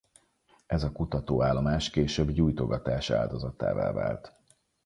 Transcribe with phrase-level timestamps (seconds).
[0.65, 4.33] Ez a kutatóállomás később gyújtogatás áldozatává vált.